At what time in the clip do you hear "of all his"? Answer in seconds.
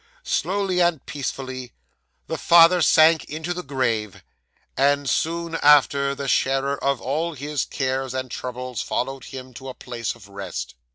6.83-7.65